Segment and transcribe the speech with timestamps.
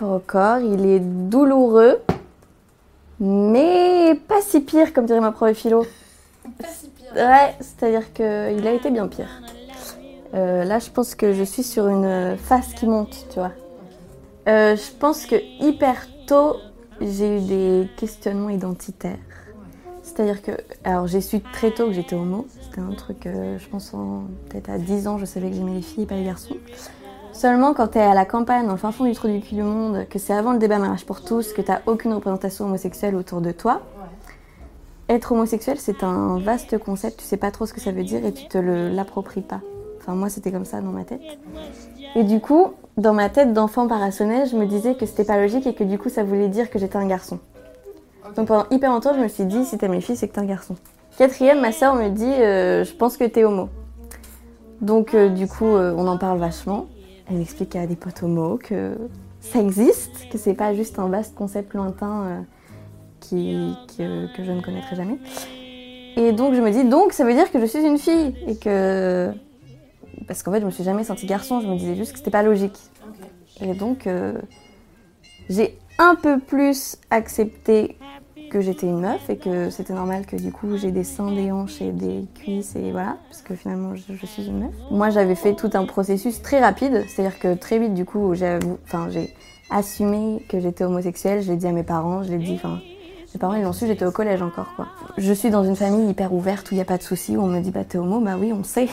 [0.00, 1.98] Rapport au corps, il est douloureux,
[3.20, 5.84] mais pas si pire, comme dirait ma prof de philo.
[6.60, 7.12] Pas si pire.
[7.14, 8.24] Ouais, c'est-à-dire qu'il
[8.66, 9.28] a été bien pire.
[10.34, 13.52] Euh, là, je pense que je suis sur une phase qui monte, tu vois.
[14.48, 16.56] Euh, je pense que hyper tôt,
[17.00, 19.16] j'ai eu des questionnements identitaires.
[20.02, 20.52] C'est-à-dire que,
[20.84, 22.46] alors j'ai su très tôt que j'étais homo.
[22.62, 25.74] C'était un truc, euh, je pense, en- peut-être à 10 ans, je savais que j'aimais
[25.74, 26.56] les filles et pas les garçons.
[27.38, 29.62] Seulement quand t'es à la campagne, dans le fin fond du trou du cul du
[29.62, 33.40] monde, que c'est avant le débat mariage pour tous, que t'as aucune représentation homosexuelle autour
[33.40, 33.80] de toi,
[35.08, 38.26] être homosexuel, c'est un vaste concept, tu sais pas trop ce que ça veut dire
[38.26, 39.60] et tu te l'appropries pas.
[40.00, 41.20] Enfin, moi, c'était comme ça dans ma tête.
[42.16, 45.68] Et du coup, dans ma tête d'enfant parasonnel, je me disais que c'était pas logique
[45.68, 47.38] et que du coup, ça voulait dire que j'étais un garçon.
[48.34, 50.40] Donc pendant hyper longtemps, je me suis dit, si t'aimes les filles, c'est que t'es
[50.40, 50.74] un garçon.
[51.16, 53.68] Quatrième, ma soeur me dit, euh, je pense que t'es homo.
[54.80, 56.86] Donc euh, du coup, euh, on en parle vachement.
[57.30, 58.96] Elle m'explique qu'elle a des potes homo, que
[59.40, 62.40] ça existe, que c'est pas juste un vaste concept lointain euh,
[63.20, 65.18] qui, que, que je ne connaîtrai jamais.
[66.16, 68.56] Et donc je me dis, donc ça veut dire que je suis une fille et
[68.56, 69.30] que
[70.26, 72.30] parce qu'en fait je me suis jamais sentie garçon, je me disais juste que c'était
[72.30, 72.78] pas logique.
[73.60, 74.34] Et donc euh,
[75.48, 77.96] j'ai un peu plus accepté
[78.48, 81.52] que j'étais une meuf et que c'était normal que du coup j'ai des seins, des
[81.52, 84.74] hanches et des cuisses et voilà, parce que finalement je, suis une meuf.
[84.90, 88.58] Moi j'avais fait tout un processus très rapide, c'est-à-dire que très vite du coup j'ai
[88.84, 89.08] enfin,
[89.70, 92.80] assumé que j'étais homosexuelle, je l'ai dit à mes parents, je l'ai dit, enfin
[93.34, 94.86] mes parents ils l'ont su, j'étais au collège encore quoi.
[95.16, 97.42] Je suis dans une famille hyper ouverte où il n'y a pas de soucis, où
[97.42, 98.88] on me dit bah t'es homo, bah oui on sait.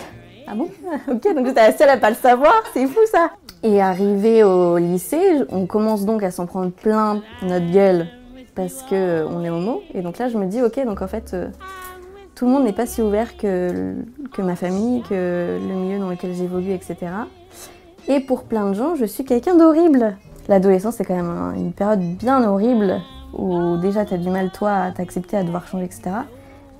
[0.48, 0.70] Ah bon?
[1.12, 3.32] Ok, donc j'étais la seule à pas le savoir, c'est fou ça
[3.64, 8.08] Et arrivé au lycée, on commence donc à s'en prendre plein notre gueule
[8.56, 9.82] parce que euh, on est homo.
[9.94, 11.50] Et donc là, je me dis, ok, donc en fait, euh,
[12.34, 13.94] tout le monde n'est pas si ouvert que,
[14.40, 16.98] ma famille, que le milieu dans lequel j'évolue, etc.
[18.08, 20.18] Et pour plein de gens, je suis quelqu'un d'horrible.
[20.48, 23.02] L'adolescence, c'est quand même un- une période bien horrible
[23.38, 26.12] où déjà t'as du mal, toi, à t'accepter, à devoir changer, etc.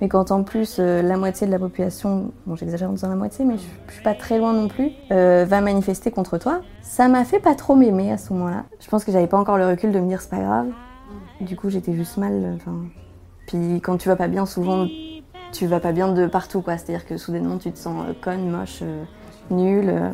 [0.00, 3.16] Mais quand en plus euh, la moitié de la population, bon j'exagère en disant la
[3.16, 7.24] moitié, mais je, suis pas très loin non plus, va manifester contre toi, ça m'a
[7.24, 8.64] fait pas trop m'aimer à ce moment-là.
[8.78, 10.66] Je pense que j'avais pas encore le recul de me dire c'est pas grave.
[11.40, 12.58] Du coup j'étais juste mal.
[13.46, 14.86] puis quand tu vas pas bien, souvent
[15.52, 16.78] tu vas pas bien de partout quoi.
[16.78, 19.04] C'est-à-dire que soudainement tu te sens euh, conne, moche, euh,
[19.50, 20.10] nulle, euh,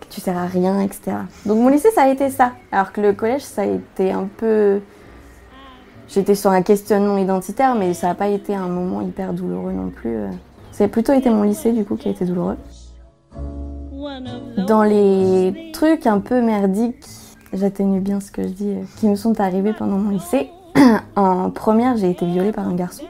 [0.00, 1.16] que tu sers à rien, etc.
[1.46, 2.52] Donc mon lycée ça a été ça.
[2.72, 4.80] Alors que le collège ça a été un peu
[6.06, 9.88] J'étais sur un questionnement identitaire, mais ça n'a pas été un moment hyper douloureux non
[9.88, 10.16] plus.
[10.70, 12.56] Ça a plutôt été mon lycée, du coup, qui a été douloureux.
[14.66, 17.06] Dans les trucs un peu merdiques,
[17.54, 20.50] j'atténue bien ce que je dis, euh, qui me sont arrivés pendant mon lycée.
[21.16, 23.04] en première, j'ai été violée par un garçon.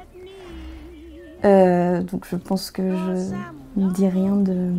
[1.44, 4.70] Euh, donc je pense que je ne dis rien de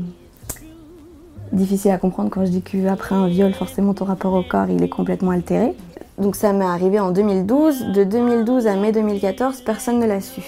[1.52, 4.84] difficile à comprendre quand je dis qu'après un viol, forcément ton rapport au corps, il
[4.84, 5.76] est complètement altéré.
[6.18, 7.92] Donc ça m'est arrivé en 2012.
[7.94, 10.42] De 2012 à mai 2014, personne ne l'a su.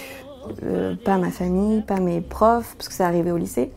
[0.63, 3.71] Euh, pas ma famille, pas mes profs, parce que c'est arrivé au lycée.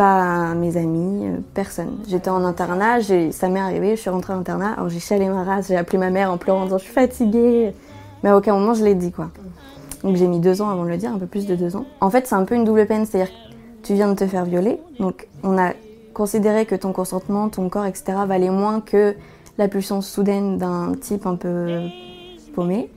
[0.00, 1.98] Pas mes amis, euh, personne.
[2.08, 3.02] J'étais en internat,
[3.32, 5.98] ça m'est arrivé, je suis rentrée en internat, alors j'ai chalé ma race, j'ai appelé
[5.98, 7.74] ma mère en pleurant en disant je suis fatiguée.
[8.22, 9.30] Mais à aucun moment je l'ai dit quoi.
[10.02, 11.84] Donc j'ai mis deux ans avant de le dire, un peu plus de deux ans.
[12.00, 13.30] En fait c'est un peu une double peine, c'est-à-dire
[13.82, 15.74] tu viens de te faire violer, donc on a
[16.14, 18.20] considéré que ton consentement, ton corps, etc.
[18.26, 19.14] valait moins que
[19.58, 21.82] la puissance soudaine d'un type un peu
[22.54, 22.88] paumé.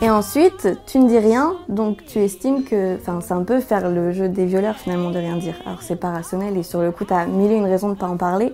[0.00, 2.96] Et ensuite, tu ne dis rien, donc tu estimes que.
[2.96, 5.54] Enfin, c'est un peu faire le jeu des violeurs finalement de rien dire.
[5.66, 8.08] Alors c'est pas rationnel et sur le coup, t'as mille et une raisons de pas
[8.08, 8.52] en parler,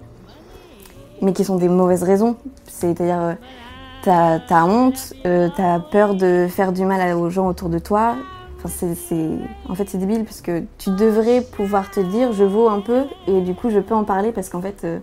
[1.22, 2.36] mais qui sont des mauvaises raisons.
[2.66, 7.78] C'est-à-dire, euh, t'as honte, euh, t'as peur de faire du mal aux gens autour de
[7.78, 8.14] toi.
[8.62, 9.38] Enfin, c'est-
[9.68, 13.04] En fait, c'est débile parce que tu devrais pouvoir te dire je vaux un peu
[13.26, 14.84] et du coup, je peux en parler parce qu'en fait.
[14.84, 14.98] euh,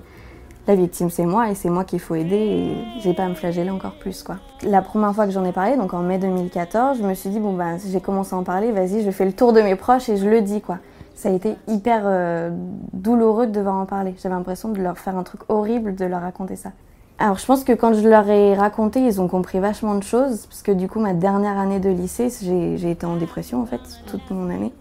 [0.68, 3.36] la victime c'est moi et c'est moi qu'il faut aider et j'ai pas à me
[3.36, 4.38] flageller encore plus quoi.
[4.64, 7.40] La première fois que j'en ai parlé, donc en mai 2014, je me suis dit
[7.40, 10.10] bon bah j'ai commencé à en parler, vas-y je fais le tour de mes proches
[10.10, 10.80] et je le dis quoi.
[11.16, 12.52] Ça a été hyper euh,
[12.94, 14.14] douloureux de devoir en parler.
[14.22, 16.70] J'avais l'impression de leur faire un truc horrible de leur raconter ça.
[17.18, 20.46] Alors je pense que quand je leur ai raconté, ils ont compris vachement de choses,
[20.46, 23.82] parce que du coup ma dernière année de lycée, j'ai été en dépression en fait,
[24.06, 24.72] toute mon année.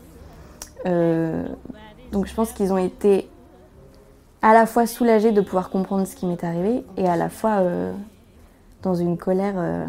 [0.85, 1.47] Euh,
[2.13, 3.31] donc je pense qu'ils ont été
[4.43, 7.59] à la fois soulagés de pouvoir comprendre ce qui m'est arrivé, et à la fois
[7.61, 7.93] euh,
[8.83, 9.87] dans une colère, euh,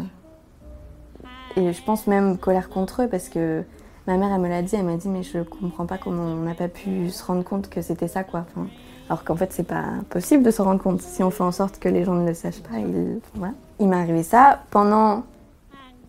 [1.56, 3.62] et je pense même colère contre eux, parce que
[4.06, 6.42] ma mère elle me l'a dit, elle m'a dit mais je comprends pas comment on
[6.42, 8.44] n'a pas pu se rendre compte que c'était ça quoi.
[8.50, 8.68] Enfin,
[9.08, 11.78] alors qu'en fait, c'est pas possible de se rendre compte si on fait en sorte
[11.78, 12.78] que les gens ne le sachent pas.
[12.78, 14.60] Il, m'est arrivé ça.
[14.70, 15.22] Pendant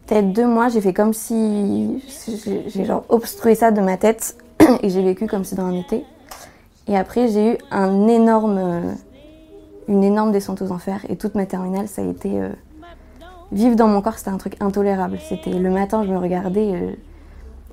[0.06, 2.04] peut-être deux mois, j'ai fait comme si
[2.68, 4.38] j'ai genre obstrué ça de ma tête
[4.84, 5.82] et j'ai vécu comme si dans un.
[6.90, 8.96] Et après, j'ai eu énorme,
[9.88, 11.06] une énorme descente aux enfers.
[11.08, 12.50] Et toute ma terminale, ça a été euh,
[13.52, 15.20] vivre dans mon corps, c'était un truc intolérable.
[15.22, 16.74] C'était le matin, je me regardais.
[16.74, 16.92] Euh,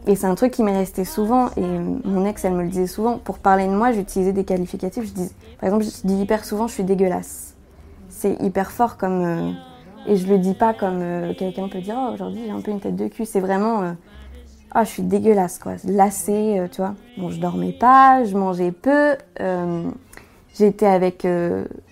[0.06, 1.62] et c'est un truc qui m'est resté souvent, et
[2.04, 3.18] mon ex, elle me le disait souvent.
[3.18, 5.04] Pour parler de moi, j'utilisais des qualificatifs.
[5.04, 7.54] Je dis, par exemple, je dis hyper souvent, je suis dégueulasse.
[8.10, 9.24] C'est hyper fort comme.
[9.24, 9.50] Euh,
[10.06, 12.70] et je le dis pas comme euh, quelqu'un peut dire, oh, aujourd'hui j'ai un peu
[12.70, 13.24] une tête de cul.
[13.24, 13.94] C'est vraiment.
[14.76, 15.72] Euh, ah, je suis dégueulasse, quoi.
[15.84, 16.94] Lassée, tu vois.
[17.16, 19.16] Bon, je dormais pas, je mangeais peu.
[20.54, 21.26] J'étais avec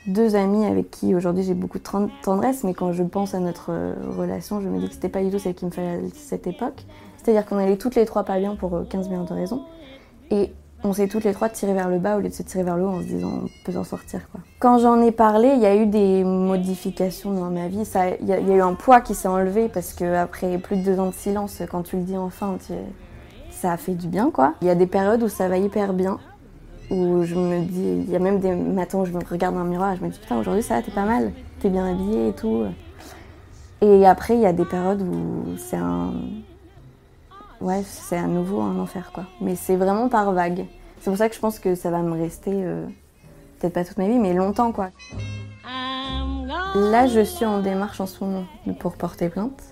[0.07, 1.85] deux amis avec qui aujourd'hui j'ai beaucoup de
[2.23, 3.73] tendresse, mais quand je pense à notre
[4.17, 6.47] relation, je me dis que c'était pas du tout celle qui me fallait à cette
[6.47, 6.85] époque.
[7.25, 9.63] C'est-à-dire qu'on allait toutes les trois pas bien pour 15 euh, millions de raisons.
[10.31, 10.53] Et
[10.85, 12.77] on s'est toutes les trois tirées vers le bas au lieu de se tirer vers
[12.77, 14.21] le haut en se disant on peut s'en sortir.
[14.31, 14.43] Quoi.
[14.59, 17.83] Quand j'en ai parlé, il y a eu des modifications dans ma vie.
[18.21, 21.09] Il y, a eu un poids qui s'est enlevé parce qu'après plus de deux ans
[21.09, 22.59] de silence, quand tu le dis enfin,
[23.51, 24.31] ça a fait du bien.
[24.31, 24.55] quoi.
[24.61, 26.19] Il y a des périodes où ça va hyper bien,
[26.91, 29.65] où je me dis, il y a même des matins où je me regarde dans
[29.65, 32.29] le miroir et je me dis putain aujourd'hui ça t'es pas mal, t'es bien habillée
[32.29, 32.65] et tout.
[33.81, 36.13] Et après il y a des périodes où c'est un
[37.65, 39.25] ouais, c'est à nouveau un enfer, quoi.
[39.41, 40.67] Mais c'est vraiment par vague.
[41.01, 42.87] C'est pour ça que je pense que ça va me rester, euh,
[43.59, 44.91] peut-être pas toute ma vie, mais longtemps, quoi.
[46.75, 48.45] Là, je suis en démarche en ce moment
[48.81, 49.63] pour porter plainte.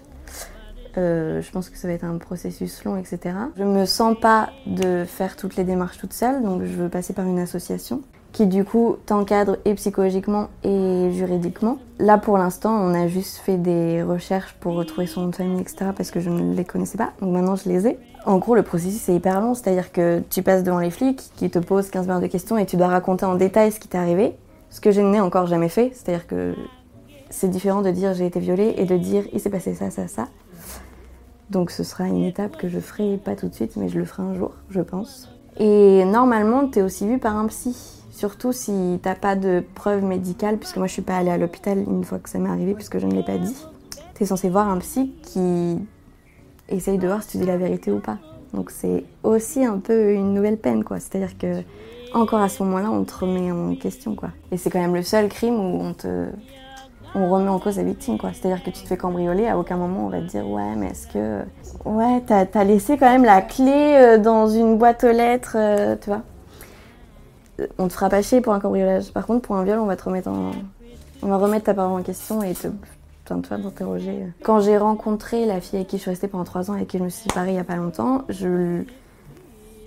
[0.98, 3.34] Euh, je pense que ça va être un processus long, etc.
[3.56, 7.12] Je me sens pas de faire toutes les démarches toute seule, donc je veux passer
[7.12, 8.02] par une association
[8.32, 11.78] qui du coup t'encadre et psychologiquement et juridiquement.
[11.98, 15.90] Là pour l'instant on a juste fait des recherches pour retrouver son nom famille etc
[15.96, 17.98] parce que je ne les connaissais pas donc maintenant je les ai.
[18.24, 21.50] En gros le processus est hyper long, c'est-à-dire que tu passes devant les flics qui
[21.50, 23.98] te posent 15 millions de questions et tu dois raconter en détail ce qui t'est
[23.98, 24.34] arrivé,
[24.70, 26.54] ce que je n'ai encore jamais fait, c'est-à-dire que
[27.30, 30.06] c'est différent de dire j'ai été violée et de dire il s'est passé ça, ça,
[30.06, 30.28] ça.
[31.50, 34.04] Donc ce sera une étape que je ferai pas tout de suite mais je le
[34.04, 35.28] ferai un jour je pense.
[35.58, 40.04] Et normalement tu es aussi vu par un psy Surtout si t'as pas de preuves
[40.04, 42.74] médicales, puisque moi je suis pas allée à l'hôpital une fois que ça m'est arrivé,
[42.74, 43.56] puisque je ne l'ai pas dit.
[44.14, 45.78] T'es censé voir un psy qui
[46.68, 48.18] essaye de voir si tu dis la vérité ou pas.
[48.52, 51.00] Donc c'est aussi un peu une nouvelle peine, quoi.
[51.00, 51.62] C'est-à-dire que
[52.12, 54.28] encore à ce moment-là, on te remet en question, quoi.
[54.52, 56.26] Et c'est quand même le seul crime où on te
[57.14, 58.32] on remet en cause la victime, quoi.
[58.34, 60.88] C'est-à-dire que tu te fais cambrioler, à aucun moment on va te dire ouais, mais
[60.88, 61.40] est-ce que
[61.86, 65.96] ouais, t'as as laissé quand même la clé euh, dans une boîte aux lettres, euh,
[65.98, 66.22] tu vois
[67.78, 69.12] on te fera pas chier pour un cambriolage.
[69.12, 70.52] Par contre, pour un viol, on va te remettre en...
[71.22, 72.68] On va remettre ta parole en question et te...
[73.24, 74.26] Enfin, toi t'interroger.
[74.42, 76.88] Quand j'ai rencontré la fille avec qui je suis restée pendant trois ans et avec
[76.88, 78.82] qui je me suis séparée il y a pas longtemps, je,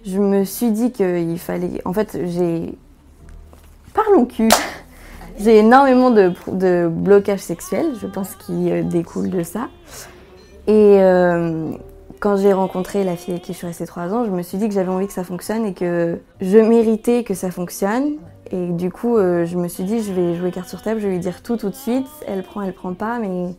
[0.06, 1.82] je me suis dit qu'il fallait...
[1.86, 2.78] En fait, j'ai...
[3.94, 4.50] Parlons cul
[5.38, 9.68] J'ai énormément de, de blocage sexuel, je pense, qui euh, découle de ça.
[10.68, 10.98] Et...
[11.02, 11.72] Euh,
[12.26, 14.58] quand j'ai rencontré la fille avec qui je suis restée trois ans, je me suis
[14.58, 18.14] dit que j'avais envie que ça fonctionne et que je méritais que ça fonctionne.
[18.50, 21.06] Et du coup, euh, je me suis dit, je vais jouer carte sur table, je
[21.06, 22.08] vais lui dire tout tout de suite.
[22.26, 23.54] Elle prend, elle prend pas, mais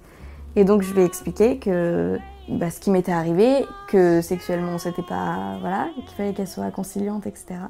[0.57, 2.19] et donc je vais expliquer que
[2.49, 7.29] bah, ce qui m'était arrivé, que sexuellement c'était pas voilà, qu'il fallait qu'elle soit conciliante,
[7.29, 7.61] etc.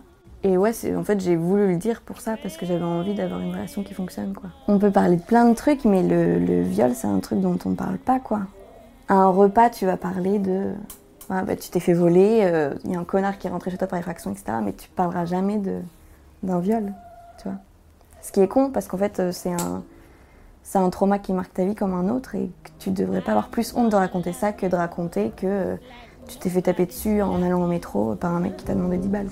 [0.45, 3.41] Et ouais, en fait, j'ai voulu le dire pour ça, parce que j'avais envie d'avoir
[3.41, 4.49] une relation qui fonctionne, quoi.
[4.67, 7.59] On peut parler de plein de trucs, mais le, le viol, c'est un truc dont
[7.67, 8.41] on parle pas, quoi.
[9.09, 10.73] Un repas, tu vas parler de.
[11.29, 13.79] bah, tu t'es fait voler, il euh, y a un connard qui est rentré chez
[13.79, 14.59] toi par effraction, etc.
[14.65, 15.61] Mais tu parleras jamais
[16.43, 16.93] d'un viol,
[17.41, 17.49] tu.
[18.21, 19.85] Ce qui est con, parce qu'en fait, euh, c'est un,
[20.75, 23.49] un trauma qui marque ta vie comme un autre et que tu devrais pas avoir
[23.49, 25.77] plus honte de raconter ça que de raconter que euh,
[26.27, 28.97] tu t'es fait taper dessus en allant au métro par un mec qui t'a demandé
[28.99, 29.29] 10 balles.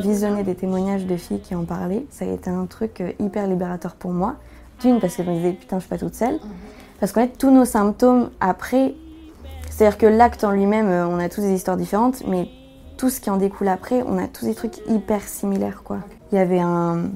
[0.00, 3.96] Visionner des témoignages de filles qui en parlaient, ça a été un truc hyper libérateur
[3.96, 4.36] pour moi.
[4.80, 6.38] D'une, parce que je me disais, putain, je suis pas toute seule.
[7.02, 8.94] Parce qu'en fait, tous nos symptômes après,
[9.68, 12.46] c'est-à-dire que l'acte en lui-même, euh, on a tous des histoires différentes, mais
[12.96, 15.98] tout ce qui en découle après, on a tous des trucs hyper similaires, quoi.
[16.30, 17.10] Il y avait une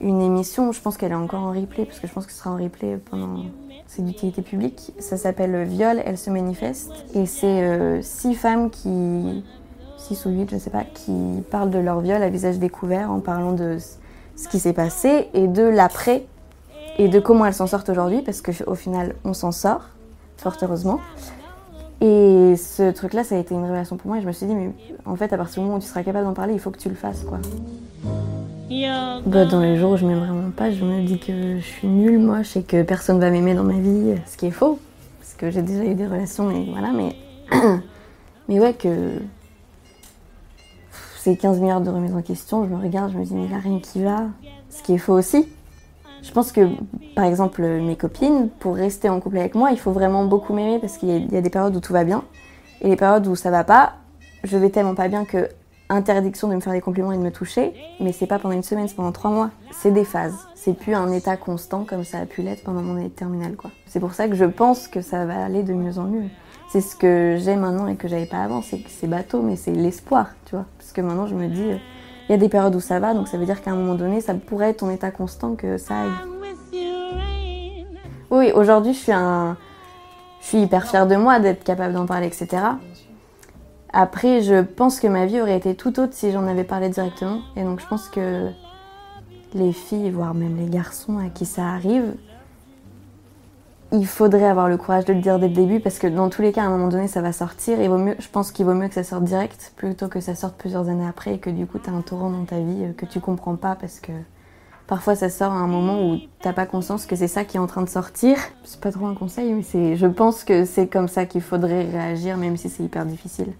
[0.00, 2.52] émission, je pense qu'elle est encore en replay, parce que je pense que ce sera
[2.52, 3.42] en replay pendant.
[3.88, 4.92] C'est d'utilité publique.
[5.00, 6.92] Ça s'appelle Viol, elle se manifeste.
[7.16, 9.42] Et c'est euh, six femmes qui.
[9.96, 13.18] six ou huit, je sais pas, qui parlent de leur viol à visage découvert en
[13.18, 13.78] parlant de
[14.36, 16.24] ce qui s'est passé et de l'après
[16.98, 19.88] et de comment elles s'en sortent aujourd'hui, parce qu'au final, on s'en sort,
[20.36, 21.00] fort heureusement.
[22.00, 24.18] Et ce truc-là, ça a été une révélation pour moi.
[24.18, 24.72] Et je me suis dit, mais
[25.04, 26.78] en fait, à partir du moment où tu seras capable d'en parler, il faut que
[26.78, 27.38] tu le fasses, quoi.
[29.26, 31.86] Bah, dans les jours où je m'aime vraiment pas, je me dis que je suis
[31.86, 34.80] nulle, moche, et que personne va m'aimer dans ma vie, ce qui est faux.
[35.20, 37.14] Parce que j'ai déjà eu des relations, et voilà, mais.
[38.48, 39.12] mais ouais, que.
[41.18, 43.48] C'est 15 milliards de remises en question, je me regarde, je me dis, mais il
[43.48, 44.24] n'y a rien qui va.
[44.70, 45.46] Ce qui est faux aussi.
[46.22, 46.68] Je pense que,
[47.16, 50.78] par exemple, mes copines, pour rester en couple avec moi, il faut vraiment beaucoup m'aimer
[50.78, 52.22] parce qu'il y, a des périodes où tout va bien.
[52.80, 53.94] Et les périodes où ça va pas,
[54.44, 55.48] je vais tellement pas bien que
[55.88, 58.62] interdiction de me faire des compliments et de me toucher, mais c'est pas pendant une
[58.62, 59.50] semaine, c'est pendant trois mois.
[59.72, 60.36] C'est des phases.
[60.54, 63.70] C'est plus un état constant comme ça a pu l'être pendant mon année terminale, quoi.
[63.86, 66.28] C'est pour ça que je pense que ça va aller de mieux en mieux.
[66.68, 68.62] C'est ce que j'ai maintenant et que j'avais pas avant.
[68.62, 70.64] C'est c'est bateau, mais c'est l'espoir, tu vois.
[70.78, 71.72] Parce que maintenant, je me dis,
[72.32, 73.94] il y a des périodes où ça va, donc ça veut dire qu'à un moment
[73.94, 76.78] donné, ça pourrait être ton état constant que ça aille.
[78.30, 79.58] Oui, aujourd'hui, je suis un...
[80.40, 82.62] Je suis hyper fière de moi d'être capable d'en parler, etc.
[83.92, 87.40] Après, je pense que ma vie aurait été tout autre si j'en avais parlé directement.
[87.54, 88.48] Et donc, je pense que
[89.52, 92.14] les filles, voire même les garçons à qui ça arrive,
[93.92, 96.40] il faudrait avoir le courage de le dire dès le début parce que dans tous
[96.40, 97.78] les cas, à un moment donné, ça va sortir.
[97.78, 100.34] Et vaut mieux, je pense qu'il vaut mieux que ça sorte direct plutôt que ça
[100.34, 102.84] sorte plusieurs années après et que du coup, tu as un torrent dans ta vie
[102.84, 104.12] euh, que tu comprends pas parce que
[104.86, 107.60] parfois ça sort à un moment où t'as pas conscience que c'est ça qui est
[107.60, 108.38] en train de sortir.
[108.64, 111.84] C'est pas trop un conseil, mais c'est, je pense que c'est comme ça qu'il faudrait
[111.84, 113.52] réagir, même si c'est hyper difficile.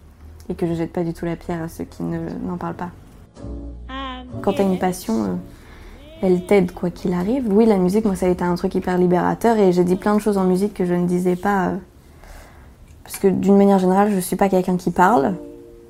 [0.49, 2.75] Et que je jette pas du tout la pierre à ceux qui ne, n'en parlent
[2.75, 2.91] pas.
[4.41, 5.35] Quand t'as une passion, euh,
[6.23, 7.53] elle t'aide quoi qu'il arrive.
[7.53, 10.15] Oui, la musique, moi, ça a été un truc hyper libérateur et j'ai dit plein
[10.15, 11.69] de choses en musique que je ne disais pas.
[11.69, 11.77] euh,
[13.05, 15.35] parce que d'une manière générale, je suis pas quelqu'un qui parle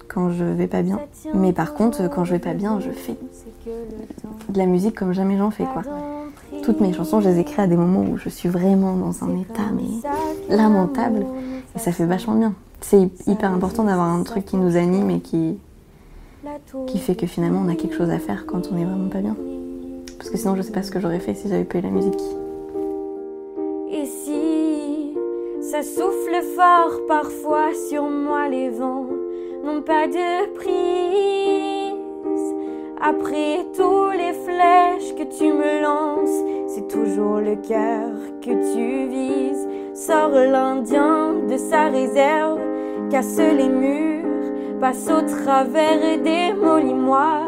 [0.09, 0.99] quand je vais pas bien.
[1.35, 3.17] Mais par contre, quand je vais pas bien, je fais
[4.49, 5.83] de la musique comme jamais j'en fais quoi.
[6.63, 9.39] Toutes mes chansons, je les écris à des moments où je suis vraiment dans un
[9.39, 11.27] état mais lamentable
[11.77, 12.55] et ça fait vachement bien.
[12.81, 15.59] C'est hyper important d'avoir un truc qui nous anime et qui
[16.87, 19.21] qui fait que finalement on a quelque chose à faire quand on est vraiment pas
[19.21, 19.37] bien.
[20.23, 21.91] Parce que sinon je sais pas ce que j'aurais fait si j'avais pas eu la
[21.91, 22.23] musique.
[23.91, 25.17] Et si
[25.61, 29.09] ça souffle fort parfois sur moi, les vents
[29.65, 31.97] n'ont pas de prise.
[33.01, 38.13] Après tous les flèches que tu me lances, c'est toujours le cœur
[38.43, 39.67] que tu vises.
[39.93, 42.61] Sors l'Indien de sa réserve,
[43.11, 47.41] casse les murs, passe au travers et démolis-moi,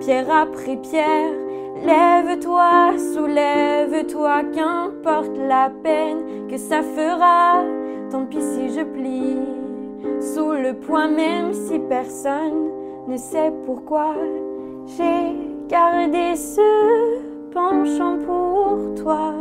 [0.00, 1.39] pierre après pierre.
[1.82, 7.64] Lève-toi, soulève-toi, qu'importe la peine que ça fera.
[8.10, 9.38] Tant pis si je plie
[10.20, 12.70] sous le poids, même si personne
[13.08, 14.14] ne sait pourquoi.
[14.86, 15.36] J'ai
[15.68, 19.34] gardé ce penchant pour toi.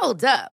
[0.00, 0.55] Hold up.